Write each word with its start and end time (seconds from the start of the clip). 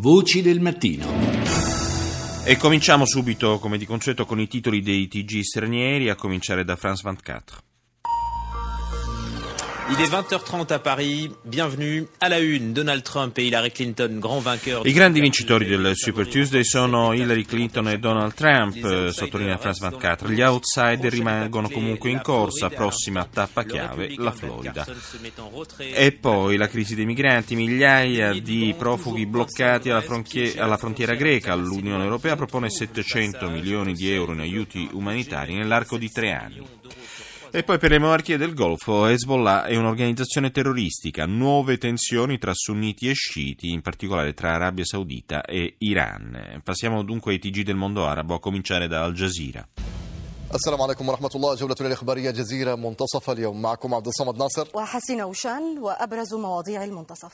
Voci 0.00 0.42
del 0.42 0.60
mattino. 0.60 1.06
E 2.44 2.56
cominciamo 2.56 3.04
subito, 3.04 3.58
come 3.58 3.78
di 3.78 3.84
consueto, 3.84 4.26
con 4.26 4.38
i 4.38 4.46
titoli 4.46 4.80
dei 4.80 5.08
TG 5.08 5.40
stranieri, 5.40 6.08
a 6.08 6.14
cominciare 6.14 6.62
da 6.62 6.76
France 6.76 7.02
24. 7.04 7.67
Il 9.90 9.98
est 10.02 10.12
20h30 10.12 10.70
à 10.70 10.78
Paris. 10.78 11.30
Bienvenue 11.46 12.06
à 12.20 12.28
la 12.28 12.40
une. 12.40 12.74
Donald 12.74 13.02
Trump 13.02 13.38
et 13.38 13.46
Hillary 13.46 13.70
Clinton, 13.70 14.18
grands 14.18 14.40
vainqueurs. 14.40 14.86
I 14.86 14.92
grandi 14.92 15.18
vincitori 15.20 15.64
del 15.64 15.92
Super 15.94 16.26
Tuesday 16.26 16.62
sono 16.62 17.14
Hillary 17.14 17.46
Clinton 17.46 17.88
e 17.88 17.98
Donald 17.98 18.34
Trump, 18.34 19.08
sottolinea 19.08 19.56
France 19.56 19.80
24. 19.80 20.28
Gli 20.28 20.42
outsider 20.42 21.10
rimangono 21.10 21.70
comunque 21.70 22.10
in 22.10 22.20
corsa, 22.20 22.68
prossima 22.68 23.26
tappa 23.32 23.64
chiave, 23.64 24.12
la 24.18 24.32
Florida. 24.32 24.86
E 25.78 26.12
poi 26.12 26.58
la 26.58 26.68
crisi 26.68 26.94
dei 26.94 27.06
migranti, 27.06 27.54
migliaia 27.54 28.38
di 28.38 28.74
profughi 28.76 29.24
bloccati 29.24 29.88
alla, 29.88 30.02
frontiera, 30.02 30.64
alla 30.64 30.76
frontiera 30.76 31.14
greca. 31.14 31.54
L'Unione 31.54 32.04
Europea 32.04 32.36
propone 32.36 32.68
700 32.68 33.48
milioni 33.48 33.94
di 33.94 34.12
euro 34.12 34.34
in 34.34 34.40
aiuti 34.40 34.86
umanitari 34.92 35.54
nell'arco 35.54 35.96
di 35.96 36.10
tre 36.10 36.34
anni. 36.34 36.66
E 37.51 37.63
poi 37.63 37.77
per 37.77 37.91
le 37.91 37.99
monarchie 37.99 38.37
del 38.37 38.53
Golfo, 38.53 39.05
Hezbollah 39.05 39.65
è 39.65 39.75
un'organizzazione 39.75 40.51
terroristica, 40.51 41.25
nuove 41.25 41.77
tensioni 41.77 42.37
tra 42.37 42.51
sunniti 42.53 43.09
e 43.09 43.13
sciiti, 43.13 43.69
in 43.69 43.81
particolare 43.81 44.33
tra 44.33 44.53
Arabia 44.53 44.85
Saudita 44.85 45.43
e 45.43 45.75
Iran. 45.79 46.61
Passiamo 46.63 47.03
dunque 47.03 47.33
ai 47.33 47.39
TG 47.39 47.61
del 47.63 47.75
mondo 47.75 48.05
arabo, 48.05 48.33
a 48.33 48.39
cominciare 48.39 48.87
da 48.87 49.03
Al 49.03 49.13
Jazeera. 49.13 49.67
السلام 50.53 50.81
عليكم 50.81 51.09
ورحمة 51.09 51.29
الله 51.35 51.55
جولتنا 51.55 51.87
الإخبارية 51.87 52.31
جزيرة 52.31 52.75
منتصف 52.75 53.29
اليوم 53.29 53.61
معكم 53.61 53.93
عبد 53.93 54.07
الصمد 54.07 54.37
ناصر 54.37 54.67
وحسين 54.73 55.21
وشان 55.21 55.79
وأبرز 55.79 56.33
مواضيع 56.33 56.83
المنتصف 56.83 57.33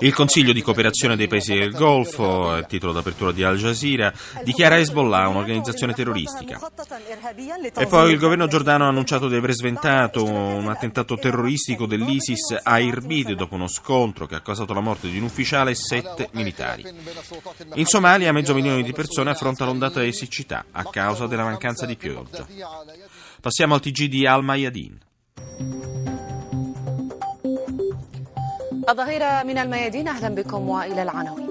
il 0.00 0.12
Consiglio 0.12 0.52
di 0.52 0.60
cooperazione 0.60 1.16
dei 1.16 1.26
paesi 1.26 1.54
del 1.54 1.72
Golfo, 1.72 2.62
titolo 2.68 2.92
d'apertura 2.92 3.32
di 3.32 3.42
Al 3.42 3.56
Jazeera, 3.56 4.12
dichiara 4.44 4.76
Hezbollah 4.76 5.28
un'organizzazione 5.28 5.94
terroristica. 5.94 6.60
E 7.74 7.86
poi 7.86 8.12
il 8.12 8.18
governo 8.18 8.46
giordano 8.46 8.84
ha 8.84 8.88
annunciato 8.88 9.28
di 9.28 9.36
aver 9.36 9.52
sventato 9.52 10.22
un 10.24 10.68
attentato 10.68 11.16
terroristico 11.16 11.86
dell'ISIS 11.86 12.60
a 12.62 12.78
Irbid 12.78 13.32
dopo 13.32 13.54
uno 13.54 13.68
scontro 13.68 14.26
che 14.26 14.34
ha 14.34 14.42
causato 14.42 14.74
la 14.74 14.80
morte 14.80 15.08
di 15.08 15.16
un 15.16 15.24
ufficiale 15.24 15.70
e 15.70 15.74
sette 15.74 16.28
militari. 16.32 16.84
In 17.74 17.86
Somalia 17.86 18.32
mezzo 18.32 18.52
milione 18.52 18.82
di 18.82 18.92
persone 18.92 19.30
affronta 19.30 19.64
l'ondata 19.64 20.00
di 20.00 20.12
siccità 20.12 20.66
a 20.72 20.84
causa 20.84 21.26
della 21.26 21.44
mancanza 21.44 21.86
di 21.86 21.96
pioggia. 21.96 22.46
Passiamo 23.40 23.74
al 23.74 23.80
TG 23.80 24.04
di 24.06 24.26
Al 24.26 24.44
Mayadin. 24.44 25.04
الظهيرة 28.88 29.42
من 29.42 29.58
الميادين 29.58 30.08
أهلا 30.08 30.28
بكم 30.28 30.68
وإلى 30.68 31.02
العناوين. 31.02 31.45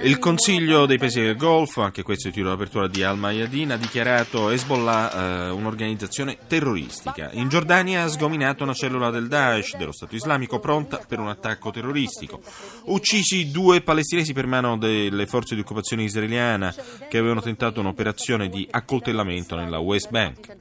Il 0.00 0.18
Consiglio 0.18 0.86
dei 0.86 0.96
Paesi 0.96 1.20
del 1.20 1.36
Golfo, 1.36 1.82
anche 1.82 2.02
questo 2.02 2.24
è 2.24 2.28
il 2.28 2.34
titolo 2.34 2.54
d'apertura 2.54 2.88
di 2.88 3.02
Al 3.02 3.18
Mayadin, 3.18 3.72
ha 3.72 3.76
dichiarato 3.76 4.48
Hezbollah 4.48 5.12
eh, 5.12 5.50
un'organizzazione 5.50 6.38
terroristica. 6.46 7.28
In 7.32 7.50
Giordania 7.50 8.04
ha 8.04 8.08
sgominato 8.08 8.62
una 8.62 8.72
cellula 8.72 9.10
del 9.10 9.28
Daesh, 9.28 9.76
dello 9.76 9.92
Stato 9.92 10.14
islamico, 10.14 10.58
pronta 10.60 10.98
per 11.06 11.18
un 11.18 11.28
attacco 11.28 11.70
terroristico. 11.70 12.40
Uccisi 12.84 13.50
due 13.50 13.82
palestinesi 13.82 14.32
per 14.32 14.46
mano 14.46 14.78
delle 14.78 15.26
forze 15.26 15.54
di 15.54 15.60
occupazione 15.60 16.04
israeliana 16.04 16.74
che 17.06 17.18
avevano 17.18 17.42
tentato 17.42 17.80
un'operazione 17.80 18.48
di 18.48 18.66
accoltellamento 18.70 19.56
nella 19.56 19.78
West 19.78 20.08
Bank. 20.08 20.56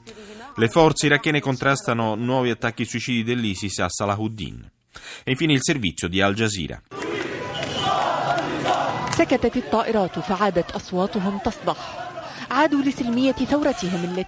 Le 0.58 0.68
forze 0.68 1.06
irachene 1.06 1.40
contrastano 1.40 2.16
nuovi 2.16 2.50
attacchi 2.50 2.84
suicidi 2.84 3.24
dell'ISIS 3.24 3.80
a 3.80 3.88
Salahuddin. 3.88 4.72
E 5.25 5.31
infine 5.31 5.53
il 5.53 5.63
servizio 5.63 6.09
di 6.09 6.21
Al 6.21 6.35
Jazeera. 6.35 6.83
سكتت 9.19 9.57
الطائرات 9.57 10.19
فعادت 10.19 10.71
أصواتهم 10.71 11.39
تصدح 11.39 11.79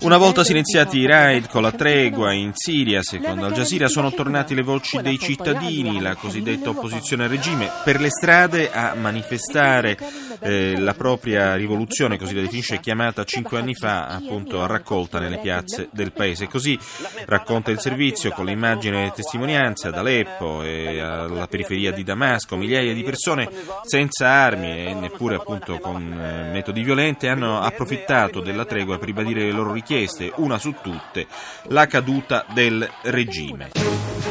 una 0.02 0.18
volta 0.18 0.44
silenziati 0.44 1.00
i 1.00 1.06
raid 1.06 1.48
con 1.50 1.62
la 1.62 1.72
tregua 1.72 2.34
in 2.34 2.52
Siria, 2.54 3.02
secondo 3.04 3.46
Al 3.46 3.54
Jazeera, 3.54 3.88
sono 3.88 4.12
tornati 4.12 4.56
le 4.56 4.64
voci 4.64 5.02
dei 5.02 5.20
cittadini, 5.20 6.00
la 6.00 6.16
cosiddetta 6.16 6.70
opposizione 6.70 7.24
al 7.24 7.30
regime, 7.30 7.70
per 7.84 8.00
le 8.00 8.10
strade 8.10 8.72
a 8.72 8.96
manifestare 8.96 9.98
eh, 10.40 10.80
la 10.80 10.94
propria 10.94 11.56
rivoluzione, 11.56 12.18
così 12.18 12.34
la 12.34 12.42
definisce, 12.42 12.80
chiamata 12.80 13.24
cinque 13.26 13.60
anni 13.60 13.76
fa, 13.76 14.08
appunto 14.08 14.62
a 14.62 14.68
raccolta 14.68 15.20
nelle 15.20 15.40
piazze 15.40 15.90
del 15.92 16.12
paese. 16.12 16.48
Così 16.48 16.78
racconta 17.26 17.72
il 17.72 17.80
servizio 17.80 18.32
con 18.32 18.46
le 18.46 18.52
immagini 18.52 19.06
e 19.06 19.12
testimonianze 19.14 19.88
ad 19.90 19.98
Aleppo 19.98 20.64
e 20.64 21.00
alla 21.00 21.48
periferia 21.48 21.92
di 21.92 22.04
Damasco, 22.04 22.56
migliaia 22.56 22.94
di 22.94 23.04
persone 23.04 23.50
senza 23.84 24.28
armi 24.28 24.88
e 24.88 24.94
neppure 24.94 25.36
appunto 25.36 25.78
con 25.80 26.02
eh, 26.12 26.52
metodi 26.52 26.82
violenti 26.84 27.28
hanno 27.28 27.60
approfittato 27.60 28.05
della 28.42 28.66
tregua 28.66 28.98
per 28.98 29.08
ribadire 29.08 29.44
le 29.44 29.52
loro 29.52 29.74
richieste, 29.74 30.32
una 30.36 30.60
su 30.60 30.76
tutte, 30.82 31.26
la 31.70 31.88
caduta 31.88 32.46
del 32.54 32.88
regime. 33.04 33.72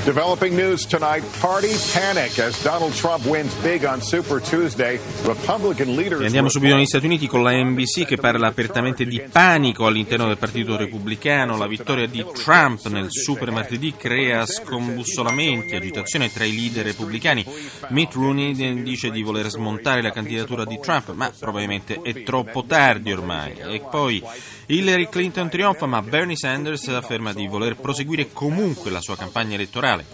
Developing 0.05 0.55
news 0.55 0.87
tonight, 0.87 1.25
party 1.41 1.75
panic 1.95 2.39
as 2.39 2.61
Donald 2.63 2.93
Trump 2.93 3.25
wins 3.25 3.55
big 3.63 3.85
on 3.85 4.03
Super 4.03 4.39
Tuesday. 4.39 5.01
Republican 5.23 5.95
leaders 5.95 6.21
e 6.21 6.27
andiamo 6.27 6.51
subito 6.51 6.75
negli 6.75 6.85
Stati 6.85 7.07
Uniti 7.07 7.27
con 7.27 7.43
la 7.43 7.53
NBC 7.53 8.05
che 8.05 8.17
parla 8.17 8.49
apertamente 8.49 9.07
di 9.07 9.23
panico 9.31 9.87
all'interno 9.87 10.27
del 10.27 10.37
Partito 10.37 10.77
Repubblicano. 10.77 11.57
La 11.57 11.67
vittoria 11.67 12.07
di 12.07 12.23
Trump 12.35 12.87
nel 12.89 13.07
Super 13.09 13.51
Martedì 13.51 13.95
crea 13.97 14.45
scombussolamenti, 14.45 15.75
agitazione 15.75 16.31
tra 16.31 16.45
i 16.45 16.55
leader 16.55 16.85
repubblicani. 16.85 17.47
Mitt 17.89 18.13
Rooney 18.13 18.83
dice 18.83 19.11
di 19.11 19.23
voler 19.23 19.49
smontare 19.49 20.03
la 20.03 20.11
candidatura 20.11 20.67
di 20.67 20.79
Trump, 20.81 21.15
ma 21.15 21.33
probabilmente 21.39 22.01
è 22.03 22.23
troppo 22.25 22.65
tardi 22.65 23.11
ormai. 23.11 23.54
E 23.61 23.81
poi 23.81 24.23
Hillary 24.67 25.09
Clinton 25.09 25.49
trionfa, 25.49 25.87
ma 25.87 26.03
Bernie 26.03 26.37
Sanders 26.37 26.89
afferma 26.89 27.33
di 27.33 27.47
voler 27.47 27.77
proseguire 27.77 28.33
comunque 28.33 28.91
la 28.91 29.01
sua 29.01 29.17
campagna 29.17 29.55
elettorale. 29.55 30.07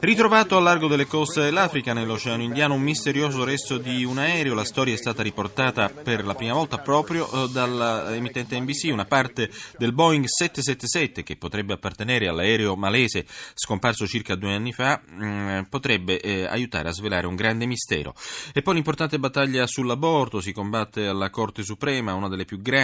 Ritrovato 0.00 0.56
al 0.56 0.64
largo 0.64 0.88
delle 0.88 1.06
coste 1.06 1.42
dell'Africa, 1.42 1.92
nell'Oceano 1.92 2.42
Indiano, 2.42 2.74
un 2.74 2.82
misterioso 2.82 3.44
resto 3.44 3.78
di 3.78 4.04
un 4.04 4.18
aereo. 4.18 4.54
La 4.54 4.64
storia 4.64 4.94
è 4.94 4.96
stata 4.96 5.22
riportata 5.22 5.88
per 5.88 6.24
la 6.24 6.34
prima 6.34 6.54
volta 6.54 6.78
proprio 6.78 7.30
eh, 7.30 7.48
dall'emittente 7.50 8.58
NBC. 8.58 8.90
Una 8.92 9.04
parte 9.04 9.50
del 9.78 9.92
Boeing 9.92 10.26
777, 10.26 11.22
che 11.22 11.36
potrebbe 11.36 11.74
appartenere 11.74 12.28
all'aereo 12.28 12.76
malese 12.76 13.24
scomparso 13.54 14.06
circa 14.06 14.34
due 14.34 14.52
anni 14.52 14.72
fa, 14.72 15.00
mm, 15.10 15.60
potrebbe 15.68 16.20
eh, 16.20 16.44
aiutare 16.44 16.88
a 16.88 16.92
svelare 16.92 17.26
un 17.26 17.36
grande 17.36 17.66
mistero. 17.66 18.14
E 18.52 18.62
poi 18.62 18.74
l'importante 18.74 19.18
battaglia 19.18 19.66
sull'aborto 19.66 20.40
si 20.40 20.52
combatte 20.52 21.06
alla 21.06 21.30
Corte 21.30 21.62
Suprema, 21.62 22.14
una 22.14 22.28
delle 22.28 22.44
più 22.44 22.60
grandi 22.60 22.80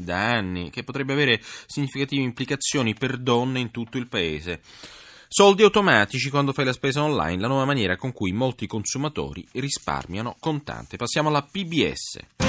da 0.00 0.32
anni, 0.32 0.70
che 0.70 0.84
potrebbe 0.84 1.12
avere 1.12 1.40
significative 1.66 2.22
implicazioni 2.22 2.94
per 2.94 3.18
donne 3.18 3.60
in 3.60 3.70
tutto 3.70 3.98
il 3.98 4.06
paese. 4.06 4.60
Soldi 5.28 5.62
automatici 5.62 6.30
quando 6.30 6.52
fai 6.52 6.64
la 6.64 6.72
spesa 6.72 7.02
online, 7.02 7.40
la 7.40 7.48
nuova 7.48 7.64
maniera 7.64 7.96
con 7.96 8.12
cui 8.12 8.32
molti 8.32 8.66
consumatori 8.66 9.46
risparmiano 9.52 10.36
contante. 10.38 10.96
Passiamo 10.96 11.28
alla 11.28 11.42
PBS. 11.42 12.45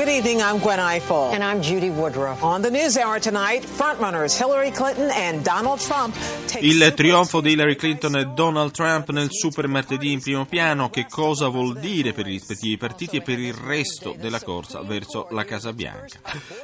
Good 0.00 0.08
evening, 0.08 0.40
I'm 0.40 0.60
Gwen 0.60 0.80
Eiffel. 0.80 1.28
And 1.30 1.44
I'm 1.44 1.60
Judy 1.60 1.90
Woodruff. 1.90 2.42
On 2.42 2.62
the 2.62 2.70
News 2.70 2.96
Hour 2.96 3.20
tonight, 3.20 3.62
frontrunners 3.62 4.34
Hillary 4.34 4.70
Clinton 4.70 5.10
and 5.10 5.42
Donald 5.42 5.78
Trump 5.78 6.16
Il 6.58 6.94
trionfo 6.96 7.42
di 7.42 7.50
Hillary 7.50 7.76
Clinton 7.76 8.16
e 8.16 8.24
Donald 8.24 8.72
Trump 8.72 9.10
nel 9.10 9.28
super 9.30 9.68
martedì 9.68 10.12
in 10.12 10.22
primo 10.22 10.46
piano, 10.46 10.88
che 10.88 11.04
cosa 11.06 11.48
vuol 11.48 11.78
dire 11.78 12.14
per 12.14 12.26
i 12.26 12.30
rispettivi 12.30 12.78
partiti 12.78 13.18
e 13.18 13.20
per 13.20 13.38
il 13.38 13.52
resto 13.52 14.16
della 14.18 14.40
corsa 14.40 14.80
verso 14.80 15.26
la 15.32 15.44
Casa 15.44 15.74
Bianca. 15.74 16.18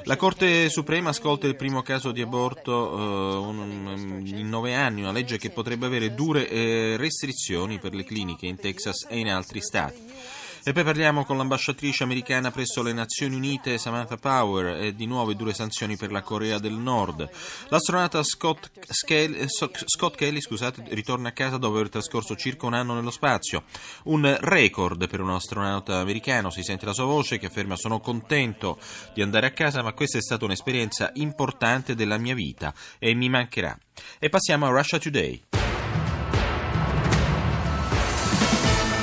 La 0.05 0.17
Corte 0.17 0.71
Suprema 0.71 1.11
ascolta 1.11 1.47
il 1.47 1.57
primo 1.57 1.83
caso 1.83 2.13
di 2.13 2.23
aborto 2.23 2.73
uh, 2.73 3.47
un, 3.47 4.23
in 4.25 4.49
nove 4.49 4.75
anni, 4.75 5.03
una 5.03 5.13
legge 5.13 5.37
che 5.37 5.51
potrebbe 5.51 5.85
avere 5.85 6.15
dure 6.15 6.49
eh, 6.49 6.97
restrizioni 6.97 7.79
per 7.79 7.93
le 7.93 8.05
cliniche 8.05 8.47
in 8.47 8.57
Texas 8.57 9.05
e 9.11 9.19
in 9.19 9.29
altri 9.29 9.61
stati. 9.61 10.45
E 10.69 10.73
poi 10.73 10.83
parliamo 10.83 11.25
con 11.25 11.37
l'ambasciatrice 11.37 12.03
americana 12.03 12.51
presso 12.51 12.83
le 12.83 12.93
Nazioni 12.93 13.37
Unite 13.37 13.79
Samantha 13.79 14.17
Power 14.17 14.83
e 14.83 14.97
di 14.97 15.07
nuove 15.07 15.37
dure 15.37 15.55
sanzioni 15.55 15.97
per 15.97 16.11
la 16.11 16.23
Corea 16.23 16.59
del 16.59 16.73
Nord. 16.73 17.31
L'astronauta 17.69 18.21
Scott, 18.25 18.73
Scale, 18.91 19.47
Scott 19.47 20.17
Kelly 20.17 20.41
scusate, 20.41 20.83
ritorna 20.89 21.29
a 21.29 21.33
casa 21.33 21.57
dopo 21.57 21.77
aver 21.77 21.89
trascorso 21.89 22.35
circa 22.35 22.67
un 22.67 22.75
anno 22.75 22.95
nello 22.95 23.13
spazio. 23.13 23.63
Un 24.07 24.37
record 24.41 25.09
per 25.09 25.21
un 25.21 25.31
astronauta 25.31 26.01
americano, 26.01 26.51
si 26.51 26.65
sente 26.65 26.85
la 26.85 26.95
sua 26.95 27.05
voce 27.05 27.39
che 27.39 27.47
afferma 27.47 27.77
sono 27.77 28.01
contento 28.01 28.77
di 29.15 29.23
andare 29.23 29.47
a 29.47 29.53
casa 29.53 29.85
ma 29.85 29.93
questa 29.93 30.19
è 30.19 30.21
stata 30.21 30.47
un'esperienza 30.47 31.13
importante 31.15 31.95
della 31.95 32.19
mia 32.19 32.35
vita 32.35 32.75
e 32.99 33.15
mi 33.15 33.29
mancherà. 33.29 33.79
E 34.19 34.29
passiamo 34.31 34.67
a 34.67 34.71
Russia 34.71 34.99
Today. 34.99 35.66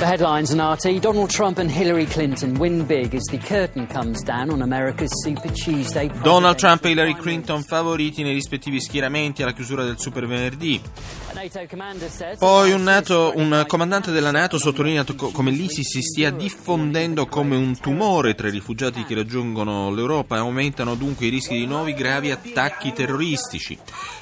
The 0.04 0.10
headlines 0.10 0.52
in 0.52 0.60
RT 0.60 1.00
Donald 1.00 1.30
Trump 1.30 1.60
and 1.60 1.72
Hillary 1.72 2.06
Clinton 2.06 2.56
win 2.60 2.86
big 2.86 3.16
as 3.16 3.24
the 3.32 3.38
curtain 3.38 3.88
comes 3.88 4.22
down 4.22 4.50
on 4.50 4.62
America's 4.62 5.24
Super 5.24 5.50
Tuesday. 5.50 6.12
Donald 6.22 6.58
Trump 6.58 6.84
e 6.84 6.90
Hillary 6.90 7.16
Clinton 7.16 7.64
favoriti 7.64 8.22
nei 8.22 8.34
rispettivi 8.34 8.82
schieramenti 8.82 9.44
alla 9.44 9.54
chiusura 9.54 9.86
del 9.86 9.98
Super 9.98 10.28
Venerdì. 10.28 10.82
Poi 12.38 12.72
un, 12.72 12.84
NATO, 12.84 13.34
un, 13.36 13.64
comandante 13.66 14.12
della 14.12 14.32
Nato 14.32 14.58
sottolinea 14.58 15.04
come 15.04 15.52
l'ISIS 15.52 15.90
si 15.90 16.02
stia 16.02 16.32
diffondendo 16.32 17.26
come 17.26 17.56
un 17.56 17.78
tumore 17.80 18.36
tra 18.36 18.48
i 18.48 18.52
rifugiati 18.52 19.04
che 19.04 19.16
raggiungono 19.16 19.90
l'Europa 19.90 20.36
e 20.36 20.40
aumentano 20.40 20.96
dunque 20.96 21.26
i 21.26 21.30
rischi 21.30 21.58
di 21.58 21.66
nuovi 21.66 21.94
gravi 21.94 22.32
attacchi 22.32 22.94
terroristici. 22.94 23.78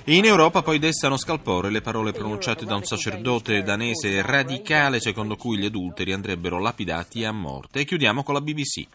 In 0.05 0.25
Europa 0.25 0.61
poi 0.61 0.79
destano 0.79 1.17
scalpore 1.17 1.69
le 1.69 1.81
parole 1.81 2.11
pronunciate 2.11 2.65
da 2.65 2.75
un 2.75 2.83
sacerdote 2.85 3.61
danese 3.61 4.21
radicale 4.21 4.99
secondo 4.99 5.35
cui 5.35 5.57
gli 5.57 5.65
adulteri 5.71 6.11
andrebbero 6.11 6.59
lapidati 6.59 7.23
a 7.23 7.31
morte. 7.31 7.79
E 7.79 7.85
chiudiamo 7.85 8.23
con 8.23 8.33
la 8.33 8.41
BBC. 8.41 8.85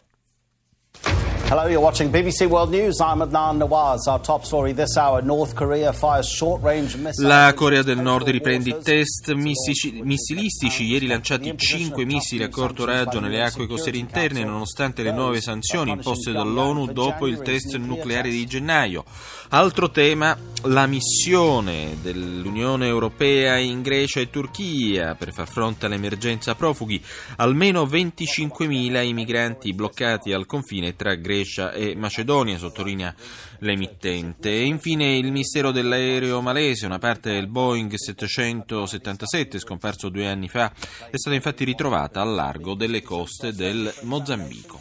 Hello, 1.49 1.69
you're 1.69 1.79
watching 1.79 2.11
BBC 2.11 2.41
World 2.51 2.73
News. 2.73 2.99
I'm 2.99 3.21
Adnan 3.21 3.59
Nawaz. 3.59 4.09
Our 4.09 4.21
top 4.21 4.43
story 4.43 4.75
this 4.75 4.97
hour: 4.97 5.23
North 5.23 5.55
Korea 5.55 5.93
fires 5.93 6.27
short-range 6.27 6.97
missiles. 6.97 7.19
La 7.19 7.53
Corea 7.55 7.85
del 7.85 8.01
Nord 8.01 8.27
riprende 8.29 8.71
i 8.71 8.77
test 8.83 9.33
missici, 9.33 10.03
missilistici. 10.03 10.83
Ieri 10.83 11.07
lanciati 11.07 11.57
5 11.57 12.05
missili 12.05 12.43
a 12.43 12.49
corto 12.49 12.85
raggio 12.85 13.21
nelle 13.21 13.45
acque 13.45 13.69
costiere 13.69 13.97
interne, 13.97 14.43
nonostante 14.43 15.05
le 15.05 15.13
nuove 15.13 15.41
sanzioni 15.41 15.93
imposte 15.93 16.33
dall'ONU 16.33 16.87
dopo 16.87 17.29
il 17.29 17.41
test 17.43 17.77
nucleare 17.77 18.29
di 18.29 18.45
gennaio. 18.45 19.05
Altro 19.51 19.89
tema: 19.89 20.37
la 20.67 20.87
missione 20.87 21.97
dell'Unione 22.03 22.87
Europea 22.87 23.57
in 23.59 23.83
Grecia 23.83 24.21
e 24.21 24.31
Turchia 24.31 25.15
per 25.15 25.33
far 25.33 25.49
fronte 25.49 25.87
all'emergenza 25.87 26.55
profughi. 26.55 27.03
Almeno 27.37 27.85
25.000 27.85 29.05
i 29.05 29.13
migranti 29.13 29.73
bloccati 29.73 30.33
al 30.33 30.47
confine 30.47 30.97
tra 30.97 31.15
Grecia 31.15 31.73
e 31.73 31.95
Macedonia, 31.95 32.59
sottolinea 32.59 33.15
l'emittente. 33.61 34.51
E 34.51 34.65
infine 34.65 35.17
il 35.17 35.31
mistero 35.31 35.71
dell'aereo 35.71 36.41
malese, 36.41 36.87
una 36.87 36.99
parte 36.99 37.33
del 37.33 37.47
Boeing 37.47 37.95
777 37.95 39.59
scomparso 39.59 40.09
due 40.09 40.27
anni 40.27 40.49
fa, 40.49 40.73
è 41.11 41.17
stata 41.17 41.37
infatti 41.37 41.65
ritrovata 41.65 42.21
al 42.21 42.35
largo 42.35 42.75
delle 42.75 43.03
coste 43.03 43.53
del 43.53 43.93
Mozambico. 44.03 44.81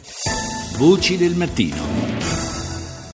Voci 0.76 1.16
del 1.16 1.34
mattino. 1.34 2.65